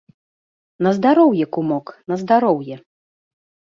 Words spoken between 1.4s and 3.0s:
кумок, на здароўе!